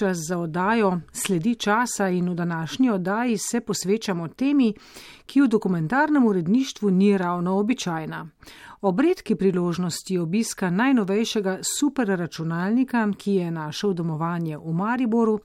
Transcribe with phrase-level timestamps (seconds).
[0.00, 4.74] čas za oddajo Sledi časa in v današnji oddaji se posvečamo temi,
[5.26, 8.26] ki v dokumentarnem uredništvu ni ravno običajna.
[8.80, 15.38] Ob redki priložnosti obiska najnovejšega superračunalnika, ki je našel domovanje v Mariboru,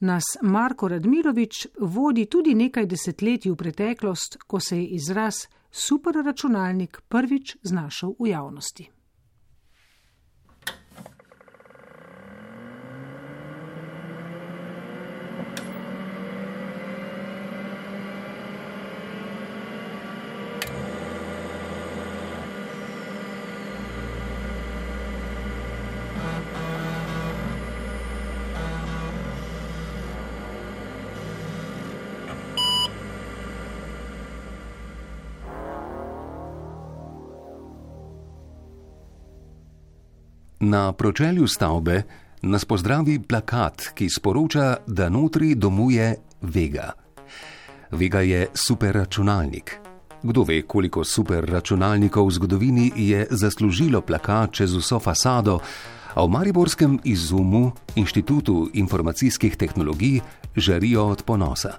[0.00, 7.56] nas Marko Radmirovič vodi tudi nekaj desetletij v preteklost, ko se je izraz superračunalnik prvič
[7.62, 8.90] znašel v javnosti.
[40.72, 42.02] Na pročelju stavbe
[42.42, 46.92] nas pozdravi plakat, ki sporoča, da notri domuje Vega.
[47.90, 49.76] Vega je superračunalnik.
[50.22, 55.60] Kdo ve, koliko superračunalnikov v zgodovini je zaslužilo plakat čez vso fasado,
[56.14, 60.20] a v Mariborskem izumu, Inštitutu informacijskih tehnologij,
[60.56, 61.76] žarijo od ponosa.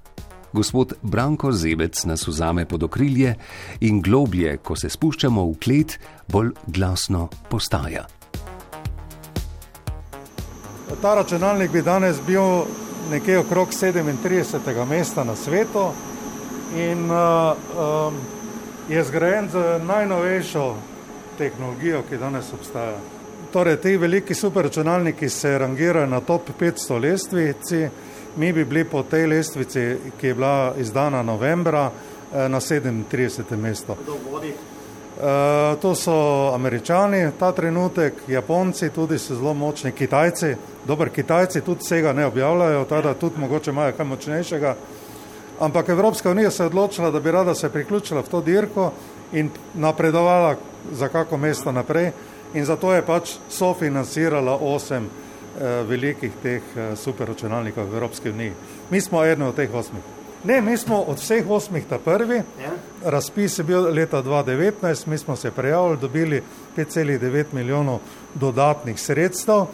[0.54, 3.36] Gospod Branko Zebec nas vzame pod okrilje
[3.82, 5.98] in globlje, ko se spuščamo v klet,
[6.30, 8.06] bolj glasno postaja.
[11.02, 12.66] Ta računalnik bi danes bil
[13.12, 14.86] nekje okrog 37.
[14.90, 15.92] mesta na svetu
[16.78, 17.18] in uh,
[18.08, 18.14] um,
[18.90, 20.76] je zgrajen z najnovejšo
[21.38, 22.98] tehnologijo, ki danes obstaja.
[23.54, 27.88] Torej, ti veliki superračunalniki se rangirajo na top 500 lestvici,
[28.36, 31.92] mi bi bili po tej lestvici, ki je bila izdana novembra,
[32.34, 33.58] eh, na 37.
[33.58, 33.96] mestu.
[34.04, 34.54] Kdo vodi?
[35.14, 40.56] Uh, to so američani, ta trenutek, japonci, tudi so zelo močni, kitajci,
[40.88, 44.76] dobro, kitajci tudi vsega ne objavljajo, tada tudi mogoče imajo kaj močnejšega.
[45.60, 48.92] Ampak Evropska unija se je odločila, da bi rada se priključila v to dirko
[49.34, 50.56] in napredovala
[50.92, 52.12] za kako mesto naprej
[52.54, 58.54] in zato je pač sofinancirala osem uh, velikih teh uh, superračunalnikov v Evropski uniji.
[58.90, 60.23] Mi smo eden od teh osmih.
[60.44, 62.36] Ne, mi smo od vseh osmih ta prvi.
[62.36, 62.72] Ja.
[63.06, 66.42] Razpis je bil leta 2019, mi smo se prijavili, dobili
[66.78, 68.00] 5,9 milijonov
[68.36, 69.66] dodatnih sredstev.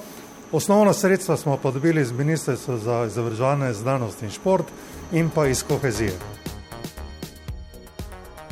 [0.52, 4.66] Osnovna sredstva smo pa dobili iz Ministrstva za izobraževanje, znanost in šport
[5.12, 6.14] in pa iz kohezije.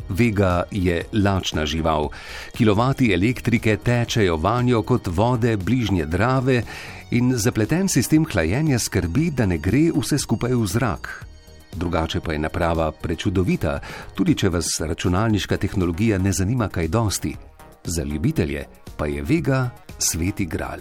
[0.08, 2.08] Vega je lačna žival.
[2.56, 6.62] Kilovati elektrike tečejo vanjo kot vode bližnje drave
[7.10, 11.27] in zapleten sistem hlajenja skrbi, da ne gre vse skupaj v zrak,
[11.76, 13.78] drugače pa je naprava prečudovita,
[14.14, 17.36] tudi če vas računalniška tehnologija ne zanima kaj dosti.
[17.84, 18.64] Za ljubitelje
[18.96, 20.80] pa je Vega sveti gral.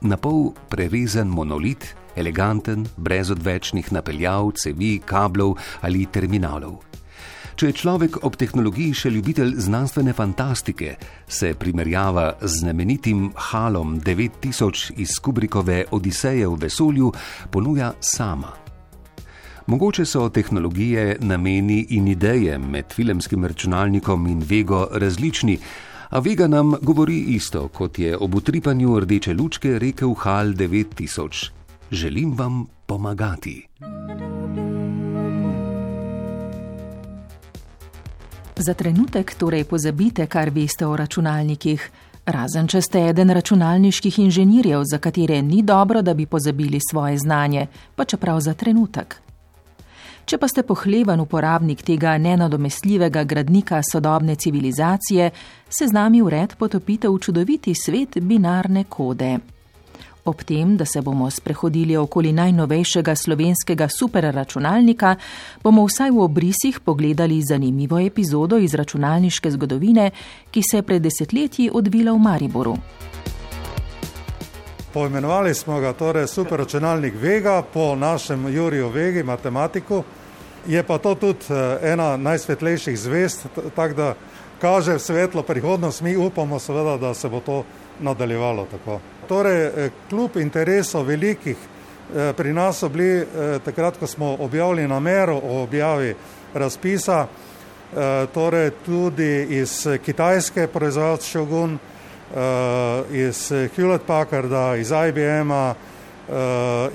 [0.00, 6.82] Na pol prerezan monolit, eleganten, brez odvečnih napeljav, cevi, kablov ali terminalov.
[7.54, 10.96] Če je človek ob tehnologiji še ljubitelj znanstvene fantastike,
[11.30, 17.12] se primerjava z znamenitim Halom 9000 iz Kubrikove Odiseje v vesolju
[17.54, 18.63] ponuja sama.
[19.66, 25.58] Mogoče so tehnologije, nameni in ideje med filmskim računalnikom in Vego različni,
[26.10, 31.50] a Vega nam govori isto, kot je ob utripanju rdeče lučke rekel Hal 9000:
[31.90, 33.66] Želim vam pomagati.
[38.56, 41.90] Za trenutek torej pozabite, kar veste o računalnikih.
[42.26, 47.66] Razen, če ste eden računalniških inženirjev, za katere ni dobro, da bi pozabili svoje znanje,
[47.96, 49.24] pa čeprav za trenutek.
[50.24, 55.30] Če pa ste pohleven uporabnik tega nenadomestljivega gradnika sodobne civilizacije,
[55.68, 59.34] se z nami ured potopite v čudoviti svet binarne kode.
[60.24, 65.16] Ob tem, da se bomo sprehodili okoli najnovejšega slovenskega superračunalnika,
[65.62, 70.10] bomo vsaj v obrisih pogledali zanimivo epizodo iz računalniške zgodovine,
[70.50, 72.76] ki se je pred desetletji odvila v Mariboru.
[74.94, 80.04] Poimenovali smo ga torej superračunalnik Vega po našem Juriju Vegi, matematiku.
[80.66, 83.46] Je pa to tudi eh, ena najsvetlejših zvest,
[83.76, 84.14] tako da
[84.60, 86.00] kaže svetlo prihodnost.
[86.00, 87.64] Mi upamo seveda, da se bo to
[88.00, 89.00] nadaljevalo tako.
[89.28, 93.26] Torej, eh, kljub interesov velikih eh, pri nas so bili
[93.64, 96.14] takrat, ko smo objavili namero o objavi
[96.54, 97.26] razpisa,
[98.34, 101.78] torej tudi iz kitajske proizvajalce Shogun,
[103.10, 105.74] iz Hewlett Packarda, iz IBM-a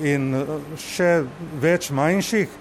[0.04, 0.36] in
[0.76, 1.24] še
[1.62, 2.59] več manjših.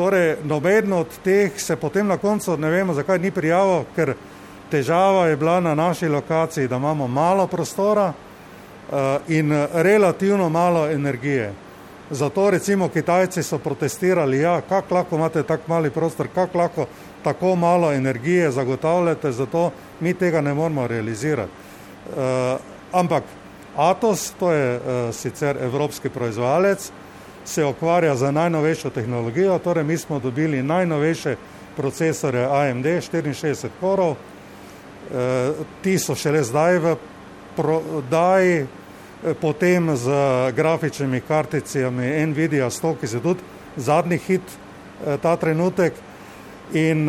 [0.00, 4.14] Torej, noben od teh se potem na koncu ne vemo, zakaj ni prijavil, ker
[4.72, 8.12] težava je bila na naši lokaciji, da imamo malo prostora.
[9.28, 11.52] in relativno malo energije.
[12.10, 16.86] Zato recimo Kitajci so protestirali, ja, kako lahko imate tako mali prostor, kako lahko
[17.22, 19.70] tako malo energije zagotavljate, zato
[20.00, 21.50] mi tega ne moramo realizirati.
[22.92, 23.22] Ampak
[23.76, 24.80] Atos, to je
[25.12, 26.90] sicer evropski proizvajalec,
[27.44, 31.36] se ukvarja z najnovejšo tehnologijo, torej mi smo dobili najnovejše
[31.76, 34.16] procesore AMD 64 korov,
[35.82, 36.96] ti so šele zdaj v
[37.56, 38.66] prodaji,
[39.40, 40.06] potem z
[40.56, 43.40] grafičnimi karticami Nvidia 100, ki se tudi
[43.76, 44.42] zadnji hit
[45.22, 45.92] ta trenutek.
[46.72, 47.08] In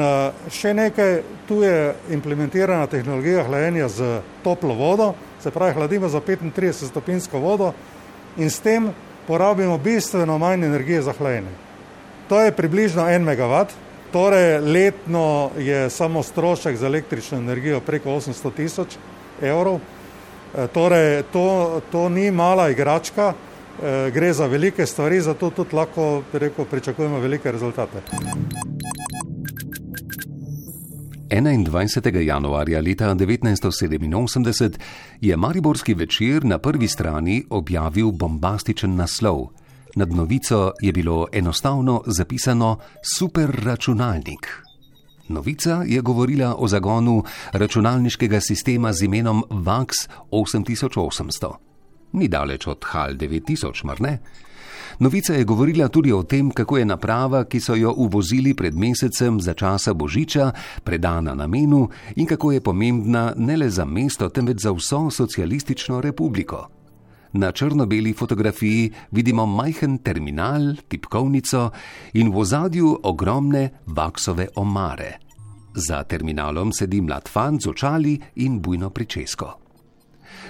[0.50, 5.13] še nekaj, tu je implementirana tehnologija hlajenja z toplo vodo,
[5.44, 7.74] se pravi, hladimo za 35 stopinsko vodo
[8.38, 8.89] in s tem
[9.27, 11.51] porabimo bistveno manj energije za hlajenje.
[12.29, 13.73] To je približno en megavat,
[14.12, 18.97] torej letno je samo strošek za električno energijo preko 800 tisoč
[19.41, 19.79] evrov.
[20.73, 23.33] Torej, to, to ni mala igračka,
[24.13, 28.03] gre za velike stvari, zato tudi lahko rekel, pričakujemo velike rezultate.
[31.31, 32.19] 21.
[32.19, 34.78] januarja leta 1987
[35.22, 39.48] je Mariborski večer na prvi strani objavil bombastičen naslov.
[39.95, 42.78] Nad novico je bilo enostavno zapisano
[43.18, 44.62] superračunalnik.
[45.28, 49.88] Novica je govorila o zagonu računalniškega sistema z imenom VAX
[50.31, 51.56] 8800.
[52.12, 54.19] Ni daleč od HAL 9000, mar ne?
[54.99, 59.39] Novica je govorila tudi o tem, kako je naprava, ki so jo uvozili pred mesecem
[59.41, 60.51] za časa Božiča,
[60.83, 66.67] predana namenu in kako je pomembna ne le za mesto, temveč za vso socialistično republiko.
[67.33, 71.69] Na črno-beli fotografiji vidimo majhen terminal, tipkovnico
[72.13, 75.17] in v ozadju ogromne vaksove omare.
[75.75, 79.61] Za terminalom sedi mlad fant z očali in bujno pričesko.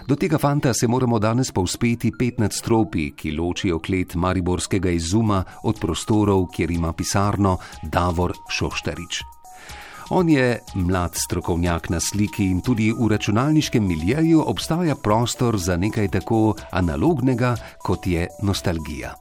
[0.07, 5.79] Do tega fanta se moramo danes povzpeti pet nadstropi, ki ločijo klet Mariborskega izuma od
[5.79, 9.21] prostorov, kjer ima pisarno Davor Šoštarič.
[10.09, 16.07] On je mlad strokovnjak na sliki in tudi v računalniškem miljeju obstaja prostor za nekaj
[16.07, 19.15] tako analognega, kot je nostalgija.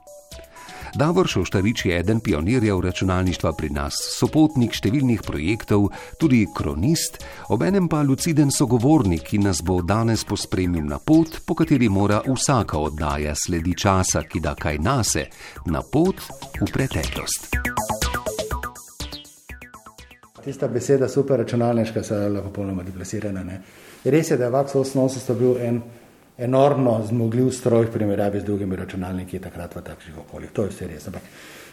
[0.95, 7.21] Davor Šoštarič je eden pionirjev računalništva pri nas, sopotnik številnih projektov, tudi kronist,
[7.55, 12.79] obenem pa luciden sogovornik, ki nas bo danes pospremil na pot, po kateri mora vsaka
[12.79, 15.29] oddaja sledi časa, ki da kaj nase,
[15.71, 16.19] na pot
[16.59, 17.55] v preteklost.
[20.45, 23.45] Tista beseda superračunalniška se je lahko popolnoma deplasirana.
[23.45, 23.63] Ne?
[24.05, 25.83] Res je, da je VAX 88 bil en
[26.41, 30.51] enormno zmogljiv stroj v primerjavi z drugimi računalniki takrat v takšnih okoljih.
[30.57, 31.07] To je vse res.
[31.11, 31.23] Ampak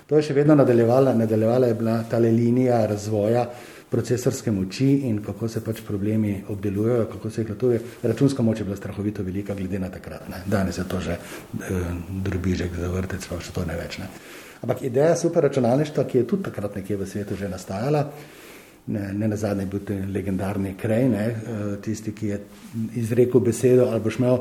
[0.07, 3.47] to je še vedno nadaljevala, nadaljevala je bila ta linija razvoja
[3.89, 7.79] procesorske moči in kako se pač problemi obdelujejo, kako se jih latuje.
[8.03, 10.27] Računska moč je bila strahovito velika glede na takrat.
[10.29, 10.41] Ne.
[10.45, 11.93] Danes je to že eh,
[12.23, 13.99] drobižek za vrtec, pa še to ne več.
[14.03, 14.09] Ne.
[14.61, 18.07] Ampak ideja superračunalništva, ki je tudi takrat nekje v svetu že nastajala,
[18.87, 22.39] ne, ne na zadnje bil ten legendarni Krej, ne, eh, tisti, ki je
[22.95, 24.37] izrekel besedo, ali boš imel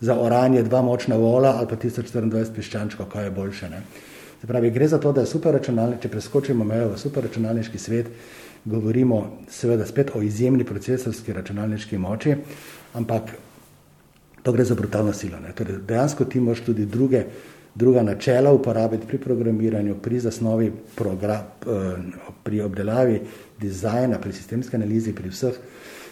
[0.00, 3.70] za oranje dva močna vola ali pa 1024 piščančkov, kaj je boljše.
[3.70, 3.82] Ne.
[4.40, 8.12] Se pravi, gre za to, da je superračunalnik, če preskočimo mejo v superračunalniški svet,
[8.64, 12.34] govorimo seveda spet o izjemni procesorski računalniški moči,
[12.94, 13.32] ampak
[14.42, 15.40] to gre za brutalno silo.
[15.40, 15.54] Ne.
[15.56, 17.24] Torej, dejansko ti moš tudi druge
[17.76, 21.96] druga načela uporabiti pri programiranju, pri zasnovi, program, eh,
[22.42, 23.20] pri obdelavi
[23.60, 25.54] dizajna, pri sistemski analizi, pri vseh,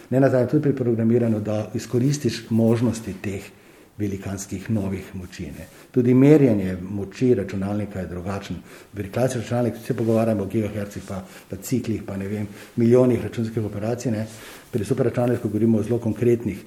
[0.09, 3.51] ne nazadnje tudi pri programiranju, da izkoristiš možnosti teh
[3.97, 5.45] velikanskih novih moči.
[5.55, 5.67] Ne.
[5.91, 8.57] Tudi merjenje moči računalnika je drugačno.
[8.93, 13.63] Pri klasičnem računalniku se pogovarjamo o gigahercih, pa, pa ciklih, pa ne vem, milijonih računskih
[13.63, 14.11] operacij.
[14.11, 14.25] Ne.
[14.71, 16.65] Pri superračunalniku govorimo o zelo konkretnih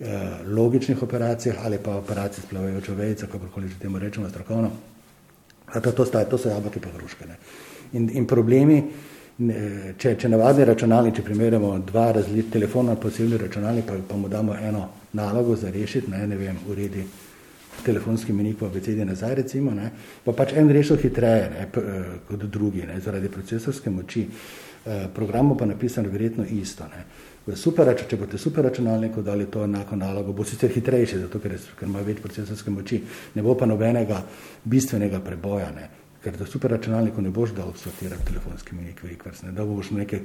[0.00, 4.70] Eh, logičnih operacijah ali pa operacij s plavajočo vejico, kakorkoli že temu rečemo strokovno.
[5.82, 7.24] To, to, sta, to so jabolke pa hruške.
[7.92, 8.92] In, in problemi,
[9.38, 14.54] če, če navadni računalnik, če primerjamo dva različna telefona, posebni računalnik, pa, pa mu damo
[14.54, 17.04] eno nalogo za rešiti, ne, ne vem, uredi
[17.84, 19.92] telefonski menik v abecedi nazaj, recimo, ne,
[20.24, 24.26] pa pač en rešil hitreje ne, eh, kot drugi, ne, zaradi procesorske moči.
[24.88, 26.84] Eh, programu pa napisano verjetno isto.
[26.88, 27.04] Ne.
[27.56, 31.88] Super, če boste super računalniku dali to enako nalogo, bo sicer hitrejši, zato ker, ker
[31.88, 33.00] ima več procesorske moči,
[33.34, 34.22] ne bo pa nobenega
[34.64, 35.70] bistvenega preboja.
[35.76, 35.88] Ne.
[36.28, 39.52] Ker do super računalniku ne boš dal sortirati telefonski menik, vrst, ne.
[39.56, 40.18] da boš neke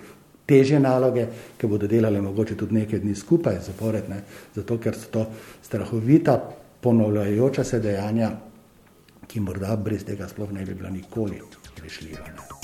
[0.45, 4.17] težje naloge, ki bodo delali mogoče tudi nekaj dni skupaj, zaporedne,
[4.55, 5.23] zato ker so to
[5.63, 6.35] strahovita
[6.83, 8.33] ponavljajoča se dejanja,
[9.31, 11.39] ki morda brez tega sploh ne bi bila nikoli
[11.79, 12.27] rešljiva.
[12.27, 12.62] Ne.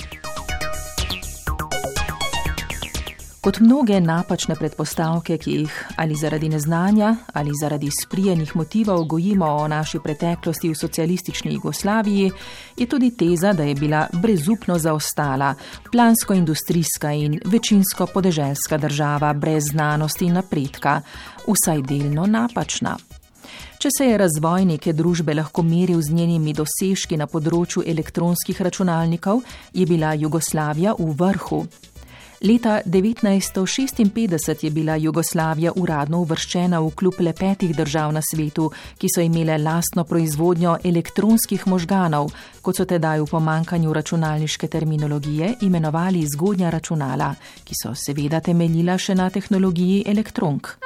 [3.40, 9.68] Kot mnoge napačne predpostavke, ki jih ali zaradi neznanja ali zaradi sprijenih motivov gojimo o
[9.68, 12.30] naši preteklosti v socialistični Jugoslaviji,
[12.76, 15.54] je tudi teza, da je bila brezupno zaostala,
[15.92, 21.00] plansko-industrijska in večinsko podeželska država brez znanosti in napredka,
[21.48, 22.96] vsaj delno napačna.
[23.78, 29.40] Če se je razvoj neke družbe lahko meril z njenimi dosežki na področju elektronskih računalnikov,
[29.72, 31.64] je bila Jugoslavija v vrhu.
[32.42, 39.10] Leta 1956 je bila Jugoslavija uradno uvrščena v klub le petih držav na svetu, ki
[39.14, 42.32] so imele lastno proizvodnjo elektronskih možganov,
[42.62, 49.14] kot so tedaj v pomankanju računalniške terminologije imenovali zgodnja računala, ki so seveda temeljila še
[49.14, 50.78] na tehnologiji elektronk.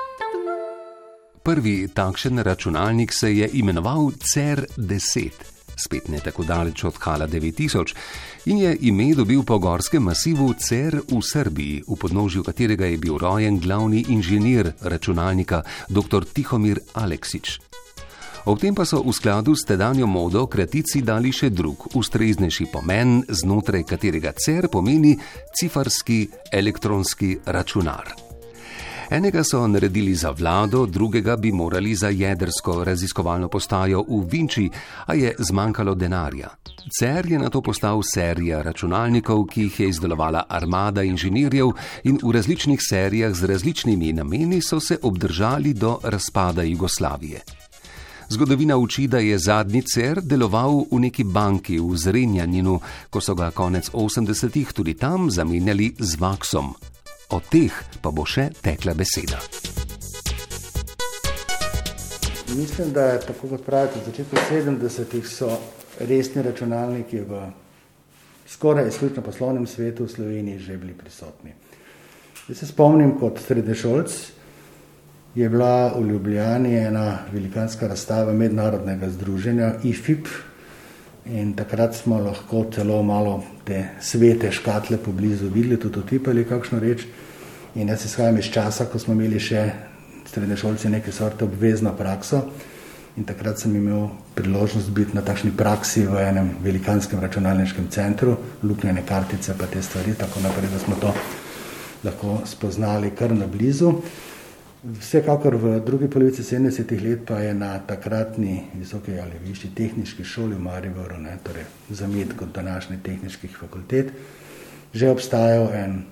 [1.43, 7.95] Prvi takšen računalnik se je imenoval CER 10 spet ne tako daleč od Hala 9000,
[8.47, 13.19] in je ime dobil po gorskem masivu Cer v Srbiji, v podnožju katerega je bil
[13.19, 16.25] rojen glavni inženir računalnika dr.
[16.25, 17.61] Tihomir Aleksič.
[18.45, 23.25] Ob tem pa so v skladu s tedanjo modo kratici dali še drug, ustreznejši pomen,
[23.25, 25.17] znotraj katerega CER pomeni
[25.57, 28.24] cifarski elektronski računar.
[29.11, 34.71] Enega so naredili za vlado, drugega bi morali za jedrsko raziskovalno postajo v Vinči,
[35.07, 36.49] a je zmanjkalo denarja.
[36.99, 41.71] CER je na to postal serija računalnikov, ki jih je izdelovala armada inženirjev
[42.05, 47.41] in v različnih serijah z različnimi nameni so se obdržali do razpada Jugoslavije.
[48.29, 52.81] Zgodovina uči, da je zadnji CER deloval v neki banki v Zrenjaninu,
[53.11, 56.75] ko so ga konec 80-ih tudi tam zamenjali z Vaksom,
[57.31, 59.41] o teh pa bo še tekla beseda.
[62.55, 65.49] Mislim, da je tako kot pravite, v začetku 70-ih so
[66.01, 67.41] resni računalniki v
[68.47, 71.55] skoraj izključno poslovnem svetu v Sloveniji že bili prisotni.
[72.49, 74.13] Jaz se spomnim kot srednješolc,
[75.35, 80.29] je bila v Ljubljani ena velikanska razstava mednarodnega združenja IFIP
[81.27, 87.07] in takrat smo lahko celo malo te svete škatle poblizu videli, tudi otipali kakšno reč.
[87.75, 89.65] In jaz izhajam iz časa, ko smo imeli še
[90.31, 92.45] srednje šolce neke sorte obvezno prakso.
[93.17, 99.05] In takrat sem imel priložnost biti na takšni praksi v enem velikanskem računalniškem centru, luknjene
[99.07, 101.13] kartice, pa te stvari, tako naprej, da smo to
[102.05, 103.93] lahko spoznali kar na blizu.
[104.85, 110.55] Vsekakor v drugi polovici 70-ih let pa je na takratni visoki ali višji tehnički šoli
[110.55, 114.13] v Mariboru, ne, torej zamet kot današnji tehničkih fakultet,
[114.93, 116.03] že obstajal en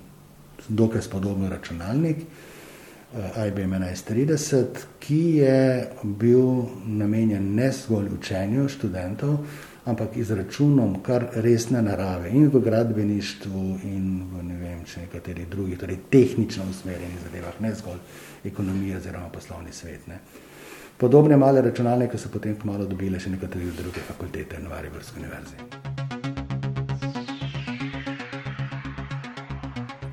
[0.69, 9.37] dokaj spodoben računalnik, eh, IBM 1130, ki je bil namenjen ne zgolj učenju študentov,
[9.85, 15.79] ampak izračunom kar resne narave in v gradbeništvu in v ne vem, če nekaterih drugih,
[15.79, 17.99] torej tehnično usmerjenih zadevah, ne zgolj
[18.45, 20.07] ekonomije oziroma poslovni svet.
[20.07, 20.19] Ne.
[20.97, 25.57] Podobne male računalnike so potem kmalo dobile še nekatere druge fakultete na Variborski univerzi.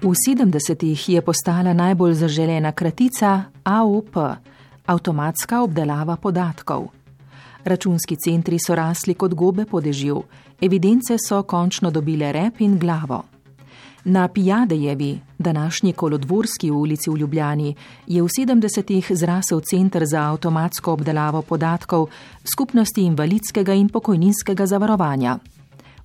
[0.02, 4.16] V 70-ih je postala najbolj zaželena kratica AOP,
[4.86, 6.88] avtomatska obdelava podatkov.
[7.64, 10.24] Računski centri so rasli kot gobe podežil,
[10.62, 13.26] evidence so končno dobile rep in glavo.
[14.04, 17.76] Na Pijadejevi, današnji kolodvorski ulici v Ljubljani,
[18.08, 22.08] je v 70-ih zrasel center za avtomatsko obdelavo podatkov
[22.54, 25.38] skupnosti invalidskega in pokojninskega zavarovanja.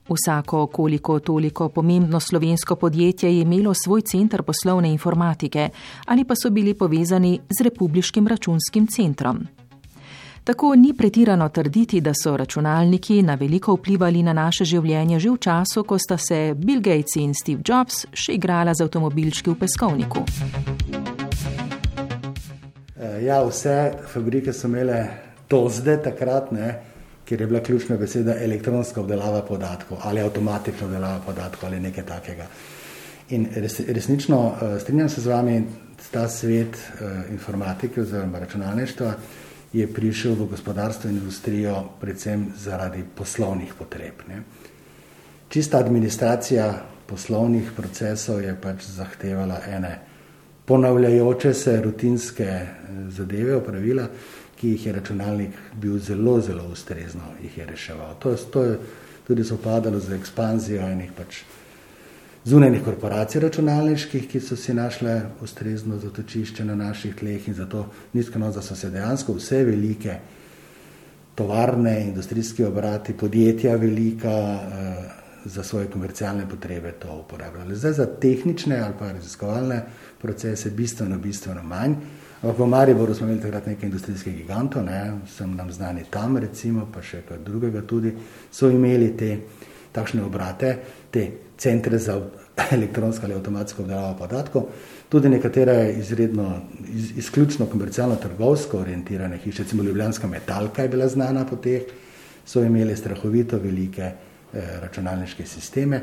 [0.09, 5.69] Vsako koliko toliko pomembno slovensko podjetje je imelo svoj center poslovne informatike
[6.07, 9.47] ali pa so bili povezani z Republiškim računskim centrom.
[10.45, 15.39] Tako ni pretirano trditi, da so računalniki na veliko vplivali na naše življenje že v
[15.41, 20.21] času, ko sta se Bill Gates in Steve Jobs še igrala z avtomobilčki v peskovniku.
[23.25, 23.77] Ja, vse
[24.13, 24.99] fabrike so imele
[25.49, 26.75] to zdaj takrat, ne
[27.25, 32.51] kjer je bila ključna beseda elektronska obdelava podatkov ali avtomatična obdelava podatkov ali nekaj takega.
[33.33, 35.57] In res, resnično uh, strinjam se z vami,
[36.13, 39.15] ta svet uh, informatike oziroma računalništva
[39.75, 44.23] je prišel v gospodarstvo in industrijo predvsem zaradi poslovnih potreb.
[44.29, 44.43] Ne.
[45.49, 46.73] Čista administracija
[47.07, 49.95] poslovnih procesov je pač zahtevala ene
[50.65, 52.69] ponavljajoče se rutinske eh,
[53.09, 54.09] zadeve, opravila,
[54.57, 58.15] ki jih je računalnik bil zelo, zelo ustrezno jih je reševal.
[58.19, 58.79] To, to je
[59.27, 61.43] tudi sopadalo z ekspanzijo enih pač
[62.45, 68.51] zunajnih korporacij računalniških, ki so si našle ustrezno zatočišče na naših tleh in zato niskano,
[68.53, 70.19] da so se dejansko vse velike
[71.35, 77.77] tovarne, industrijski obrati, podjetja velika, eh, za svoje komercialne potrebe to uporabljali.
[77.77, 79.83] Zdaj za tehnične ali pa raziskovalne
[80.23, 81.95] procese bistveno, bistveno manj.
[82.43, 86.89] Ampak v Mariboru smo imeli takrat nekaj industrijskih gigantov, ne, sem nam znani tam, recimo,
[86.95, 88.13] pa še kaj drugega tudi,
[88.53, 89.39] so imeli te
[89.93, 90.77] takšne obrate,
[91.15, 91.29] te
[91.59, 92.19] centre za
[92.77, 94.69] elektronsko ali avtomatsko obdelavo podatkov,
[95.09, 101.47] tudi nekatere izredno, iz, izključno komercialno trgovsko orientirane hiše, recimo Ljubljanska metalka je bila znana
[101.47, 101.83] po teh,
[102.47, 106.01] so imeli strahovito velike eh, računalniške sisteme.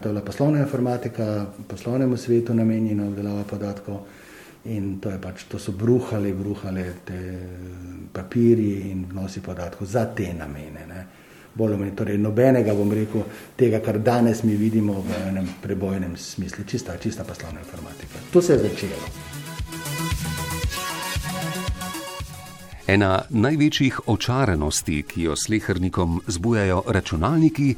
[0.00, 4.00] To je bila poslovna informatika, poslovnemu svetu namenjena obdelava podatkov
[4.64, 7.20] in to, pač, to so bruhali, bruhali te
[8.12, 10.86] papirji in vnosi podatkov za te namene.
[10.88, 11.06] Ne.
[11.54, 13.22] Bolj ali torej nobenega, bom rekel,
[13.56, 18.18] tega, kar danes mi vidimo v enem prebojnem smislu, čista, čista poslovna informatika.
[18.32, 19.34] To se je začelo.
[22.86, 27.74] Ena največjih očaranosti, ki jo slehrnikom zbujajo računalniki,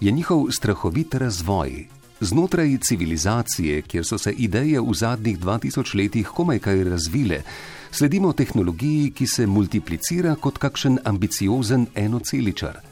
[0.00, 1.86] je njihov strahovit razvoj.
[2.20, 7.42] Znotraj civilizacije, kjer so se ideje v zadnjih 2000 letih komaj kaj razvile,
[7.90, 12.87] sledimo tehnologiji, ki se multiplicira kot kakšen ambiciozen enoceličar.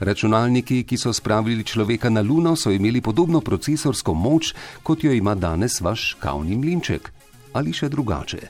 [0.00, 5.34] Računalniki, ki so spravili človeka na Luno, so imeli podobno procesorsko moč, kot jo ima
[5.34, 7.12] danes vaš kavni mlinček
[7.52, 8.40] ali še drugače.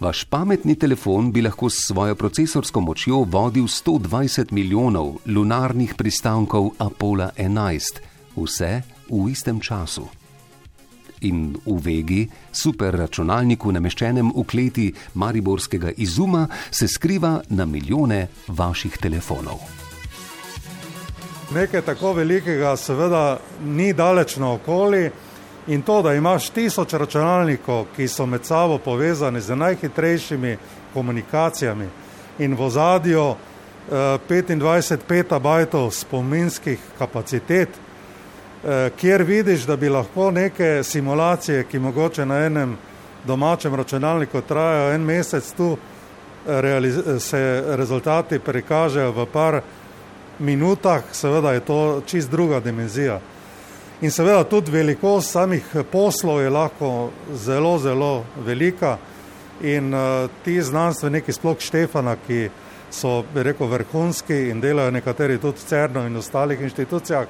[0.00, 7.30] Vaš pametni telefon bi lahko s svojo procesorsko močjo vodil 120 milijonov lunarnih pristankov Apollo
[7.36, 8.00] 11,
[8.36, 8.72] vse
[9.10, 10.08] v istem času.
[11.24, 12.22] In v Vegi,
[12.52, 19.85] superračunalniku nameščenem v kleti Mariborskega izuma, se skriva na milijone vaših telefonov.
[21.50, 25.10] Nekaj tako velikega, seveda, ni daleč naokoli.
[25.66, 30.56] In to, da imaš tisoč računalnikov, ki so med sabo povezani z najhitrejšimi
[30.94, 31.88] komunikacijami
[32.38, 40.82] in v ozadju eh, 25 petabajtov spominskih kapacitet, eh, kjer vidiš, da bi lahko neke
[40.84, 42.76] simulacije, ki mogoče na enem
[43.26, 45.76] domačem računalniku trajajo en mesec, tu
[46.46, 49.60] eh, se rezultati prikažejo v par
[50.38, 53.20] minutah, seveda je to čist druga dimenzija.
[54.00, 58.98] In seveda tudi velikost samih poslov je lahko zelo, zelo velika.
[59.62, 62.50] In uh, ti znanstveniki, sploh Štefana, ki
[62.90, 67.24] so, bi rekel, vrhunski in delajo nekateri tudi v CERN-u in ostalih inštitucijah,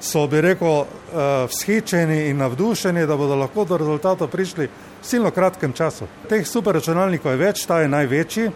[0.00, 5.30] so, bi rekel, uh, vzhičeni in navdušeni, da bodo lahko do rezultatov prišli v silno
[5.30, 6.04] kratkem času.
[6.28, 8.50] Teh superračunalnikov je več, ta je največji.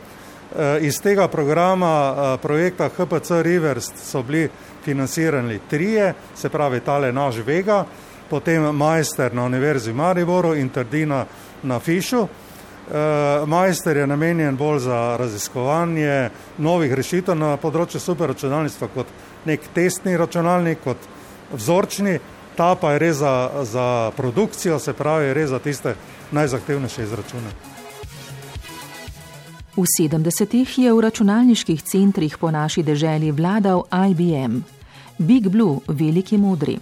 [0.49, 4.49] Uh, iz tega programa, uh, projekta HPC Rivers, so bili
[4.85, 7.85] financirali trije, se pravi tale naš Vega,
[8.31, 11.25] potem majster na Univerzi v Mariboru in Trdina
[11.63, 12.27] na Fišu.
[12.89, 19.11] E, majster je namenjen bolj za raziskovanje novih rešitev na področju superračunalništva kot
[19.45, 21.09] nek testni računalnik, kot
[21.53, 22.19] vzorčni,
[22.57, 23.35] ta pa je res za,
[23.69, 25.97] za produkcijo, se pravi, res za tiste
[26.33, 27.78] najzahtevnejše izračune.
[29.79, 34.59] V 70-ih je v računalniških centrih po naši deželi vladal IBM,
[35.23, 36.75] Big Blue, veliki modri,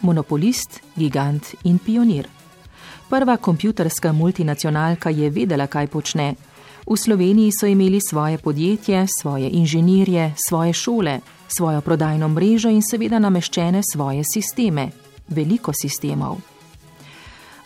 [0.00, 2.24] monopolist, gigant in pionir.
[3.12, 6.34] Prva kompjuterska multinacionalka je vedela, kaj počne.
[6.88, 13.18] V Sloveniji so imeli svoje podjetje, svoje inženirje, svoje šole, svojo prodajno mrežo in seveda
[13.18, 14.88] nameščene svoje sisteme,
[15.28, 16.49] veliko sistemov.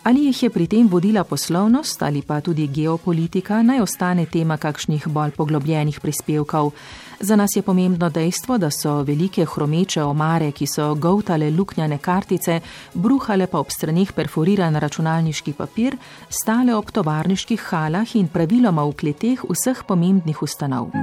[0.05, 5.07] Ali jih je pri tem vodila poslovnost ali pa tudi geopolitika, naj ostane tema kakšnih
[5.07, 6.71] bolj poglobljenih prispevkov.
[7.19, 12.59] Za nas je pomembno dejstvo, da so velike hromeče omare, ki so govtale luknjane kartice,
[12.93, 15.97] bruhale pa ob stranih perforiran računalniški papir,
[16.29, 20.93] stale ob tovarniških halah in praviloma v kleteh vseh pomembnih ustanov.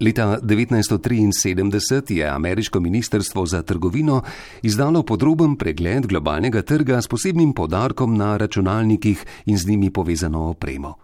[0.00, 4.22] Leta 1973 je ameriško ministrstvo za trgovino
[4.62, 10.94] izdalo podroben pregled globalnega trga s posebnim podarkom na računalnikih in z njimi povezano opremo.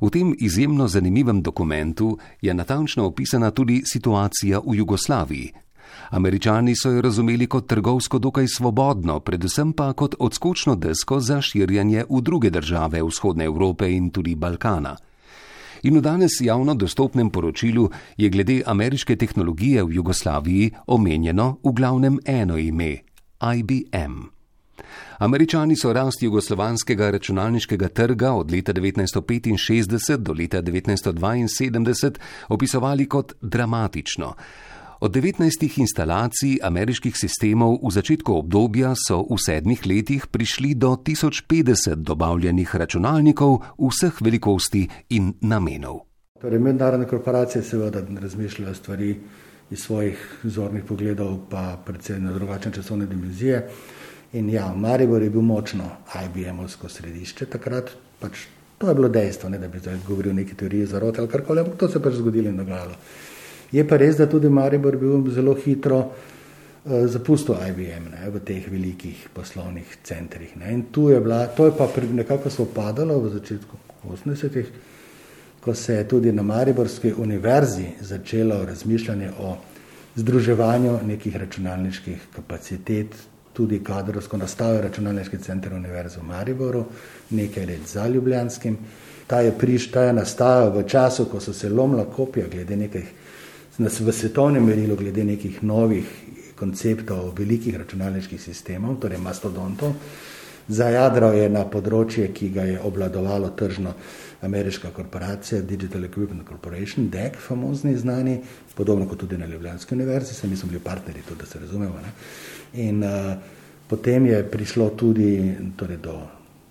[0.00, 5.52] V tem izjemno zanimivem dokumentu je natančno opisana tudi situacija v Jugoslaviji.
[6.10, 12.04] Američani so jo razumeli kot trgovsko dokaj svobodno, predvsem pa kot odskočno desko za širjanje
[12.10, 14.96] v druge države vzhodne Evrope in tudi Balkana.
[15.82, 22.18] In v danes javno dostopnem poročilu je glede ameriške tehnologije v Jugoslaviji omenjeno v glavnem
[22.26, 22.98] eno ime:
[23.56, 24.22] IBM.
[25.18, 32.18] Američani so rast jugoslovanskega računalniškega trga od leta 1965 do leta 1972
[32.48, 34.34] opisovali kot dramatično.
[35.02, 42.06] Od 19 instalacij ameriških sistemov v začetku obdobja so v sedmih letih prišli do 1050
[42.06, 46.06] dobavljenih računalnikov vseh velikosti in namenov.
[46.38, 49.16] Torej, mednarodne korporacije seveda razmišljajo stvari
[49.70, 53.66] iz svojih zornih pogledov, pa predvsem na drugačne časovne dimenzije.
[54.38, 57.90] In ja, Maribor je bil močno IBM-ovsko središče takrat,
[58.22, 58.46] pač
[58.78, 61.60] to je bilo dejstvo, ne da bi zdaj govoril o neki teoriji zarote ali karkoli,
[61.60, 62.94] ampak to se pač zgodilo in dogajalo.
[63.72, 68.68] Je pa res, da tudi Maribor bil zelo hitro uh, zapustil IBM ne, v teh
[68.70, 70.56] velikih poslovnih centrih.
[70.60, 70.72] Ne.
[70.72, 73.76] In tu je bila, to je pa nekako se upadalo v začetku
[74.08, 74.72] 80-ih,
[75.62, 79.56] ko se je tudi na Mariborski univerzi začelo razmišljanje o
[80.16, 83.14] združevanju nekih računalniških kapacitet,
[83.52, 86.84] tudi kadrovsko nastavil računalniški center Univerze v Mariboru,
[87.30, 88.76] nekaj let za Ljubljanskim.
[89.26, 93.12] Ta je, priš, ta je nastajal v času, ko so se lomila kopija glede nekih,
[93.78, 96.04] v svetovnem merilu glede nekih novih
[96.56, 99.94] konceptov velikih računalniških sistemov, torej mastodontov.
[100.68, 103.94] Zajadral je na področje, ki ga je obladovalo tržno
[104.46, 108.36] ameriška korporacija Digital Equipment Corporation, DEC, famozni znani,
[108.74, 111.98] podobno kot tudi na Ljubljanski univerzi, se mi smo bili partnerji, tudi da se razumemo.
[112.02, 112.12] Ne?
[112.86, 113.34] In uh,
[113.88, 116.20] potem je prišlo tudi torej, do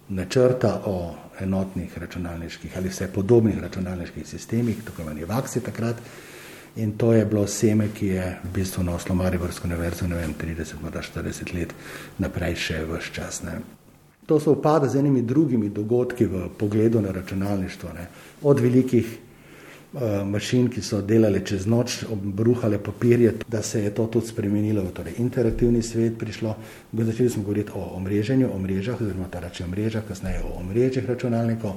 [0.10, 6.04] načrta o enotnih računalniških ali vse podobnih računalniških sistemih, tako imenovani VAKSI takrat.
[6.76, 10.80] In to je bilo seme, ki je v bistvu nosilo Mariborsko univerzo, ne vem, 30,
[10.82, 11.74] morda 40 let
[12.18, 13.42] naprej še vse čas.
[13.44, 13.60] Ne.
[14.26, 18.08] To se upada z enimi drugimi dogodki v pogledu na računalništvo, ne.
[18.42, 19.18] od velikih
[19.94, 24.86] uh, mašin, ki so delale čez noč, obruhale papirje, da se je to tudi spremenilo
[24.88, 26.16] v torej, interaktivni svet.
[26.20, 26.56] Prišlo,
[26.94, 31.76] začeli smo govoriti o omreženju, o mrežah, oziroma ta reče mrežah, kasneje o omrežjih računalnikov.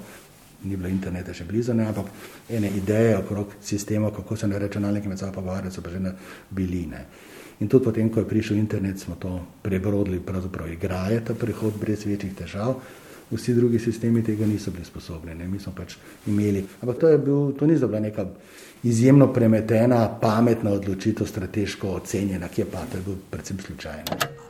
[0.65, 2.11] Ni bilo interneta še blizu, ne, ampak
[2.49, 6.01] ene ideje okrog sistema, kako se na računalniki med sabo pogovarjajo, so pa že
[6.51, 6.87] bili.
[6.87, 7.07] Ne.
[7.61, 12.07] In tudi potem, ko je prišel internet, smo to prebrodili, pravzaprav igraje ta prihod brez
[12.07, 12.81] večjih težav
[13.31, 15.49] vsi drugi sistemi tega niso bili sposobni, ne?
[15.49, 15.97] mi smo pač
[16.27, 16.65] imeli.
[16.81, 18.27] Ampak to, bil, to ni bila neka
[18.83, 24.44] izjemno premetena, pametna odločitev, strateško ocenjena, ki je pa to je bil predvsem slučajno.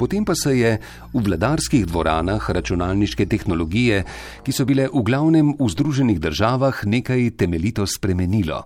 [0.00, 0.78] Potem pa se je
[1.12, 4.04] v vladarskih dvoranah računalniške tehnologije,
[4.40, 8.64] ki so bile v glavnem v Združenih državah, nekaj temeljito spremenilo.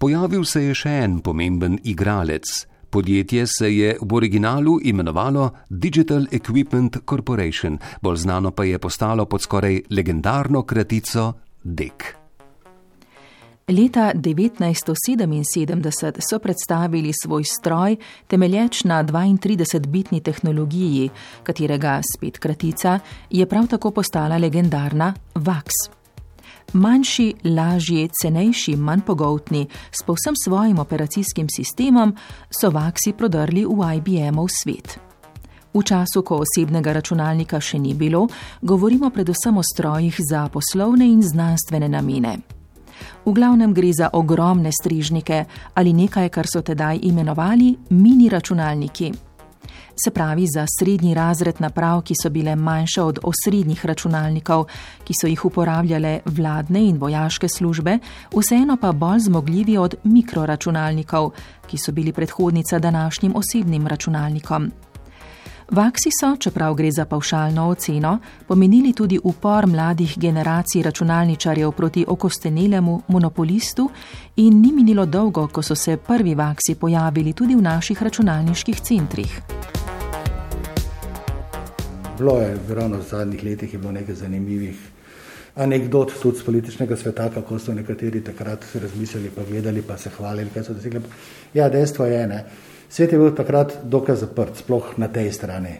[0.00, 2.48] Pojavil se je še en pomemben igralec.
[2.88, 9.44] Podjetje se je v originalu imenovalo Digital Equipment Corporation, bolj znano pa je postalo pod
[9.44, 11.32] skoraj legendarno kratico
[11.64, 12.21] DEC.
[13.68, 17.96] Leta 1977 so predstavili svoj stroj,
[18.26, 21.10] temelječ na 32-bitni tehnologiji,
[21.42, 22.98] katerega spet kratica
[23.30, 25.70] je prav tako postala legendarna VAX
[26.72, 32.16] manjši, lažji, cenejši, manj pogotni, s povsem svojim operacijskim sistemom,
[32.60, 34.98] so vaksi prodrli v IBM-ov svet.
[35.74, 38.26] V času, ko osebnega računalnika še ni bilo,
[38.60, 42.61] govorimo predvsem o strojih za poslovne in znanstvene namene.
[43.24, 49.12] V glavnem gre za ogromne strižnike ali nekaj, kar so tedaj imenovali mini računalniki
[50.04, 54.64] se pravi za srednji razred naprav, ki so bile manjše od osrednjih računalnikov,
[55.04, 57.98] ki so jih uporabljale vladne in vojaške službe,
[58.36, 61.30] vseeno pa bolj zmogljivi od mikroračunalnikov,
[61.66, 64.70] ki so bili predhodnica današnjim osebnim računalnikom.
[65.72, 73.02] Vaksi so, čeprav gre za pavšalno oceno, pomenili tudi upor mladih generacij računalničarjev proti okostenelemu
[73.08, 73.90] monopolistu
[74.36, 79.40] in ni minilo dolgo, ko so se prvi vaksi pojavili tudi v naših računalniških centrih.
[82.18, 84.76] Bilo je ravno v zadnjih letih nekaj zanimivih
[85.54, 90.50] anegdot tudi z političnega sveta, kako so nekateri takrat razmišljali, pa gledali, pa se hvalili,
[90.54, 91.00] kaj so dosegli.
[91.54, 92.44] Ja, dejstvo je, ne.
[92.92, 95.70] Svet je bil takrat dokaj zaprt, sploh na tej strani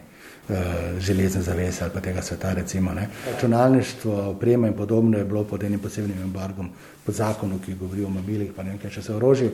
[0.49, 0.55] uh,
[0.97, 2.53] železne zavese ali pa tega sveta.
[2.53, 2.91] Recimo,
[3.31, 6.69] Računalništvo, oprema in podobno je bilo pod enim posebnim embargom,
[7.05, 9.51] pod zakonom, ki govori o mobilih, pa ne vem, kaj še se orožje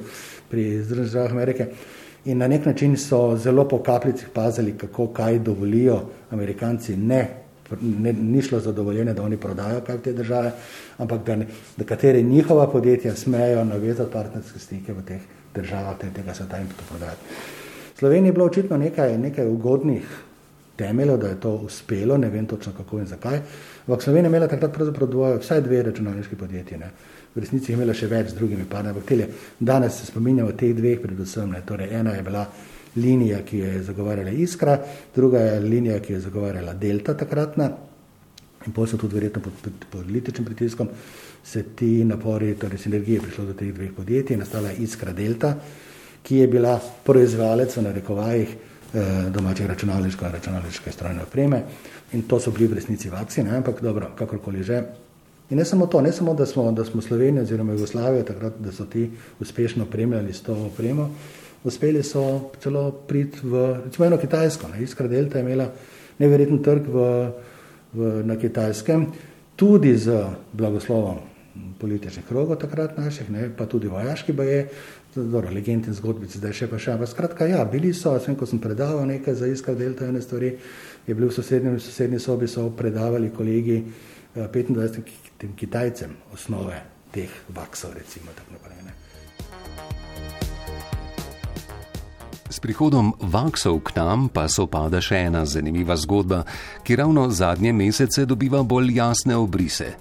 [0.50, 1.68] pri Združenih državah Amerike.
[2.26, 6.00] In na nek način so zelo po kapljicah pazili, kako kaj dovolijo
[6.32, 6.96] Amerikanci.
[6.96, 7.26] Ne,
[7.82, 10.52] ne, ni šlo za dovoljenje, da oni prodajo kaj v te države,
[10.98, 11.38] ampak da,
[11.78, 16.68] da katere njihova podjetja smejo navezati partnerske stike v teh državah, te, tega sveta in
[16.90, 17.38] prodajati.
[18.00, 20.18] Sloveniji je bilo očitno nekaj, nekaj ugodnih
[20.78, 23.42] temeljev, da je to uspelo, ne vem točno kako in zakaj.
[23.88, 26.78] Ampak Slovenija je imela takrat pravzaprav dvoje, vsaj dve računalniški podjetji.
[26.78, 26.92] Ne
[27.36, 28.96] v resnici imela še več z drugimi partnerji.
[28.96, 29.28] Ampak tele,
[29.60, 31.54] danes se spominjamo teh dveh predvsem.
[31.54, 31.62] Ne.
[31.66, 32.46] Torej, ena je bila
[32.98, 34.80] linija, ki je zagovarjala Iskra,
[35.16, 37.70] druga je linija, ki je zagovarjala Delta takratna.
[38.68, 40.90] In potem so tudi verjetno pod, pod, pod političnim pritiskom
[41.44, 45.54] se ti napori, torej sinergije prišlo do teh dveh podjetij, nastala Iskra Delta,
[46.24, 51.64] ki je bila proizvajalec v narekovajih eh, domačih računalniških in računalniške strojne opreme.
[52.14, 53.58] In to so bili v resnici vaksi, ne?
[53.58, 54.84] ampak dobro, kakorkoli že.
[55.50, 58.72] In ne samo to, ne samo, da smo, da smo Slovenija oziroma Jugoslavija takrat, da
[58.72, 61.10] so ti uspešno opremljali s to opremo,
[61.64, 64.68] uspeli so celo priti v, recimo, eno Kitajsko.
[64.68, 64.84] Ne?
[64.84, 65.72] Iskra Delta je imela
[66.20, 67.32] neverjeten trg v,
[67.94, 69.08] v, na Kitajskem,
[69.56, 70.24] tudi z
[70.54, 71.30] blagoslovom
[71.80, 73.50] političnih krogov takrat naših, ne?
[73.58, 74.68] pa tudi vojaški baje,
[75.16, 76.94] dobro, legend in zgodbice, zdaj še pa še.
[76.94, 80.54] Ampak skratka, ja, bili so, sem, ko sem predaval nekaj za Iskra Delta, ene stvari,
[81.08, 83.82] je bil v sosednji, v sosednji sobi, so predavali kolegi
[84.36, 88.79] 25 eh, Kitajcem osnove teh vaksov, recimo tako naprej.
[92.50, 96.42] S prihodom vaksov k nam pa so pada še ena zanimiva zgodba,
[96.82, 99.94] ki ravno zadnje mesece dobiva bolj jasne obrise.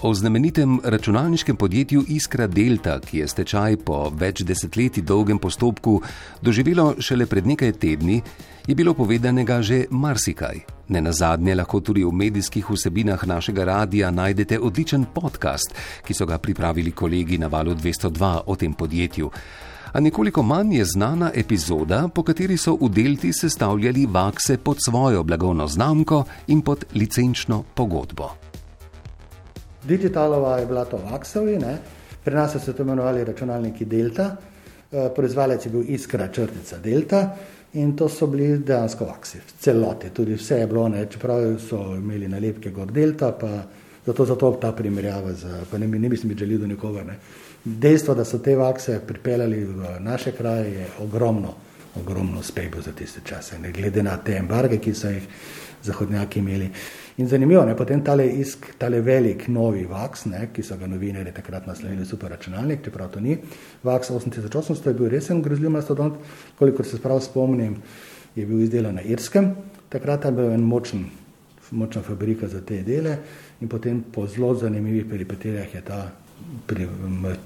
[0.00, 6.00] O znamenitem računalniškem podjetju Iskra Delta, ki je stečaj po več desetletji dolgem postopku
[6.40, 8.22] doživelo šele pred nekaj tedni,
[8.66, 10.64] je bilo povedanega že marsikaj.
[10.88, 16.24] Ne na zadnje lahko tudi v medijskih vsebinah našega radia najdete odličen podcast, ki so
[16.24, 19.30] ga pripravili kolegi na valu 202 o tem podjetju.
[19.94, 25.22] A nekoliko manj je znana epizoda, po kateri so v Delti sestavljali vakse pod svojo
[25.22, 28.30] blagovno znamko in pod licenčno pogodbo.
[29.84, 31.78] Digitalova je bila to vaksovi, ne?
[32.24, 34.36] pri nas so se to imenovali računalniki Delta,
[34.92, 37.36] eh, proizvajalec je bil Iskra črtica Delta.
[37.74, 41.94] In to so bili dejansko vaksi, v celoti, tudi vse je bilo, ne, čeprav so
[41.96, 43.48] imeli nalepke gor delta, pa
[44.06, 47.06] zato, zato ta primerjava, z, pa ne, ne mislim, da želi do nikogar.
[47.06, 47.18] Ne.
[47.64, 51.54] Dejstvo, da so te vakse pripeljali v naše kraje, je ogromno,
[51.96, 55.22] ogromno uspeh za tiste čase, ne glede na te embarge, ki so jih
[55.82, 56.68] zahodnjaki imeli.
[57.16, 61.32] In zanimivo je, potem tale, isk, tale velik novi VAX, ne, ki so ga novinari
[61.32, 63.38] takrat naslovili super računalnik, čeprav to ni.
[63.82, 66.18] VAX 8800 je bil resen grozljiv mastodont,
[66.58, 67.78] kolikor se prav spomnim,
[68.36, 69.54] je bil izdelan na Irskem.
[69.88, 71.06] Takrat je bil en močen,
[71.70, 73.16] močna fabrika za te dele
[73.60, 76.02] in potem po zelo zanimivih peripetijah je ta
[76.66, 76.88] pri,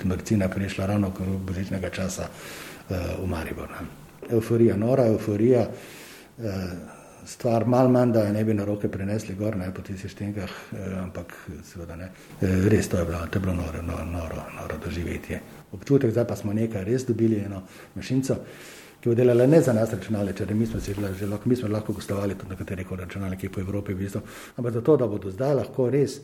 [0.04, 3.74] mrcina prišla ravno v božičnega časa uh, v Maribor.
[4.30, 5.66] Euforija, nora euforija.
[6.38, 6.98] Uh,
[7.28, 10.50] stvar, malo manj, da je ne bi na roke prenesli gor, ne po tistih štenkah,
[10.72, 12.10] eh, ampak seveda ne.
[12.40, 15.40] Eh, res to je bilo, to je bilo noro, noro, noro, doživetje.
[15.72, 17.62] Občutek, zdaj pa smo nekaj res dobili, eno
[17.94, 18.36] mašinco,
[19.00, 21.68] ki bo delala ne za nas računalnike, če mi smo si že lahko, mi smo
[21.68, 24.22] lahko gostovali tudi na katerih računalnikih po Evropi, v bistvu,
[24.56, 26.20] ampak zato, da bodo zdaj lahko res,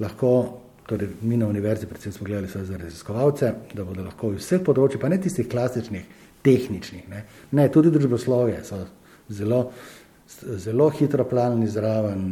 [0.00, 4.64] lahko, torej mi na univerzi predvsem smo gledali za raziskovalce, da bodo lahko iz vseh
[4.66, 7.24] področji, pa ne tistih klasičnih, tehničnih, ne,
[7.54, 8.84] ne tudi družboslovje so
[9.30, 9.64] zelo
[10.40, 12.22] zelo hitro planili zraven,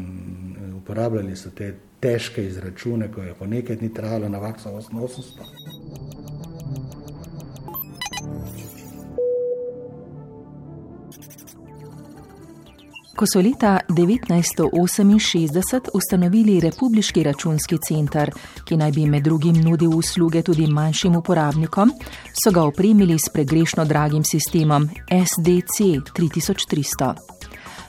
[0.77, 5.78] uporabljali so te težke izračune, ko je po nekaj dni trajalo na vaksa 88.
[13.19, 18.31] Ko so leta 1968 ustanovili Republiški računski center,
[18.65, 21.91] ki naj bi med drugim nudil usluge tudi manjšim uporabnikom,
[22.45, 25.81] so ga opremili s pregrešno dragim sistemom SDC
[26.15, 27.15] 3300.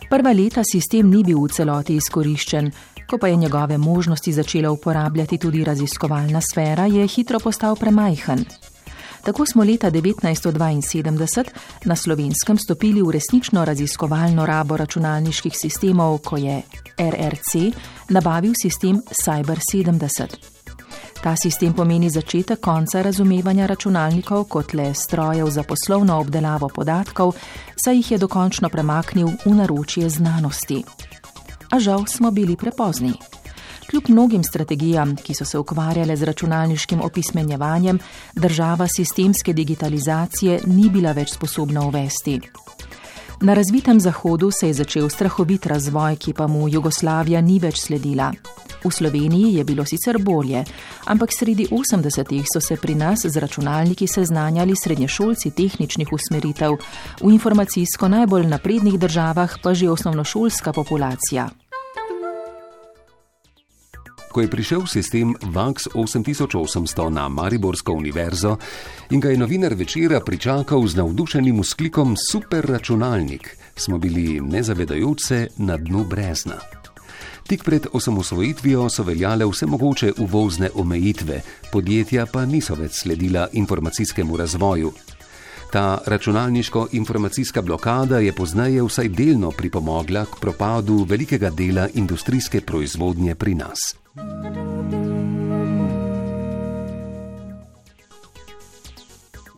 [0.10, 2.72] Prva leta sistem ni bil v celoti izkoriščen,
[3.06, 8.46] ko pa je njegove možnosti začela uporabljati tudi raziskovalna sfera, je hitro postal premajhen.
[9.24, 11.44] Tako smo leta 1972
[11.86, 16.62] na slovenskem stopili v resnično raziskovalno rabo računalniških sistemov, ko je
[16.98, 17.74] RRC
[18.10, 20.60] nabavil sistem Cyber 70.
[21.24, 27.36] Ta sistem pomeni začetek konca razumevanja računalnikov kot le strojev za poslovno obdelavo podatkov,
[27.76, 30.84] saj jih je dokončno premaknil v naročje znanosti.
[31.72, 33.14] A žal smo bili prepozni.
[33.90, 38.00] Kljub mnogim strategijam, ki so se ukvarjale z računalniškim opismenjevanjem,
[38.36, 42.40] država sistemske digitalizacije ni bila več sposobna uvesti.
[43.42, 48.32] Na razvitem zahodu se je začel strahovit razvoj, ki pa mu Jugoslavija ni več sledila.
[48.84, 50.64] V Sloveniji je bilo sicer bolje,
[51.06, 56.78] ampak sredi 80-ih so se pri nas z računalniki seznanjali srednješolci tehničnih usmeritev,
[57.22, 61.50] v informacijsko najbolj naprednih državah pa že osnovnošolska populacija.
[64.40, 68.56] Ko je prišel sistem VAX 8800 na Mariborsko univerzo
[69.12, 75.48] in ga je novinar večera pričakal z navdušenim usklikom Super računalnik, smo bili nezavedajoč se
[75.58, 76.56] na dnu brezna.
[77.48, 84.38] Tik pred osamosvojitvijo so veljale vse mogoče uvozne omejitve, podjetja pa niso več sledila informacijskemu
[84.38, 84.94] razvoju.
[85.72, 93.56] Ta računalniško-informacijska blokada je pozneje vsaj delno pripomogla k propadu velikega dela industrijske proizvodnje pri
[93.56, 93.99] nas.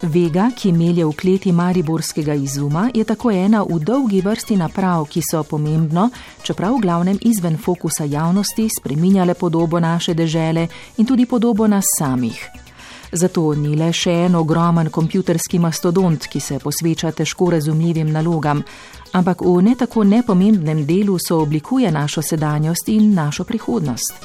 [0.01, 5.21] Vega, ki melje v kleti Mariborskega izuma, je tako ena v dolgi vrsti naprav, ki
[5.23, 6.09] so pomembno,
[6.43, 12.70] čeprav v glavnem izven fokusa javnosti, spreminjale podobo naše dežele in tudi podobo nas samih.
[13.11, 18.63] Zato ni le še en ogromen kompjuterski mastodont, ki se posveča težko razumljivim nalogam,
[19.11, 24.15] ampak v ne tako nepomembnem delu so oblikuje našo sedanjost in našo prihodnost.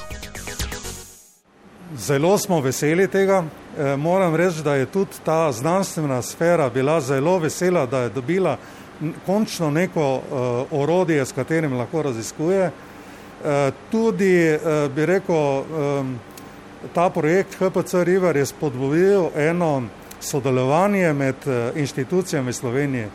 [1.97, 3.43] Zelo smo veseli tega.
[3.77, 8.57] E, moram reči, da je tudi ta znanstvena sfera bila zelo vesela, da je dobila
[9.25, 12.71] končno neko uh, orodje, s katerim lahko raziskuje.
[12.71, 14.57] Uh, tudi,
[14.95, 15.61] bi rekel,
[16.93, 19.83] ta projekt HPC River je spodbudil eno
[20.19, 23.09] sodelovanje med uh, inštitucijami Slovenije.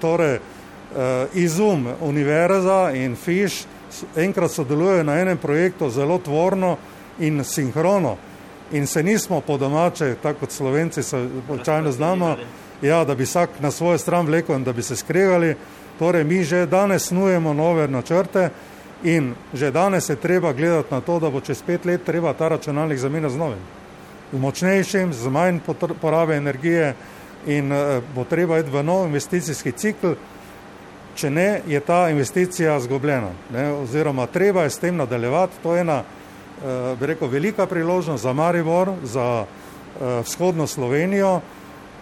[0.00, 0.98] Torej, uh,
[1.34, 3.64] Izum, Univerza in FIŠ
[4.16, 6.76] enkrat sodelujejo na enem projektu zelo tvorno,
[7.18, 8.16] in sinhrono.
[8.72, 12.36] In se nismo po domače, tako kot slovenci, se običajno znamo,
[12.82, 15.56] ja, da bi vsak na svojo stran vlekel in da bi se skregali.
[15.98, 18.50] Torej, mi že danes snujemo nove načrte
[19.02, 22.48] in že danes je treba gledati na to, da bo čez pet let treba ta
[22.48, 23.62] računalnik zamenjati z novim.
[24.32, 25.60] V močnejšim, z manj
[26.00, 26.94] porabe energije
[27.46, 30.18] in uh, bo treba iti v nov investicijski cikl,
[31.14, 33.30] če ne, je ta investicija zgubljena.
[33.52, 33.72] Ne?
[33.72, 36.02] Oziroma, treba je s tem nadaljevati, to je ena
[36.58, 41.40] Eh, bi rekel, velika priložnost za Maribor, za eh, vzhodno Slovenijo.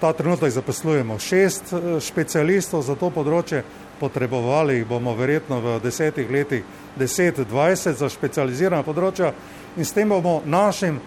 [0.01, 3.65] Ta trenutek zaposlujemo šest eh, specialistov za to področje,
[4.01, 6.65] potrebovali jih bomo verjetno v desetih letih
[6.99, 9.33] 10-20 za specializirana področja
[9.77, 11.01] in s tem bomo našim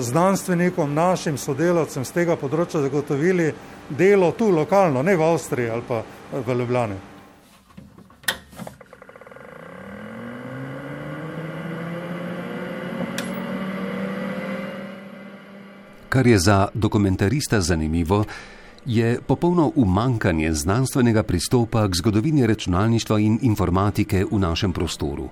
[0.00, 3.52] znanstvenikom, našim sodelavcem z tega področja zagotovili
[3.88, 6.02] delo tu lokalno, ne v Avstriji ali pa
[6.32, 7.00] v Ljubljani.
[16.12, 18.24] Kar je za dokumentarista zanimivo,
[18.86, 25.28] je popolno umankanje znanstvenega pristopa k zgodovini računalništva in informatike v našem prostoru.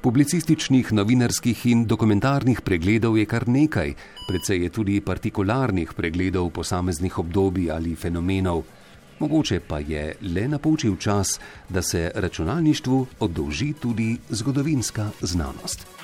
[0.00, 3.94] Publicističnih, novinarskih in dokumentarnih pregledov je kar nekaj,
[4.28, 8.62] predvsej je tudi partikularnih pregledov posameznih obdobij ali fenomenov.
[9.18, 15.99] Mogoče pa je le napočil čas, da se računalništvu oddolži tudi zgodovinska znanost.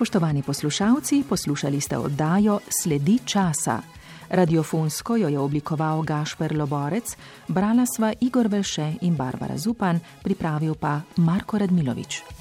[0.00, 3.82] Spoštovani poslušalci, poslušali ste oddajo Sledi časa.
[4.32, 7.16] Radiofonsko jo je oblikoval Gašper Loborec,
[7.48, 12.39] brala sva Igor Velše in Barbara Zupan, pripravil pa Marko Radmilovič.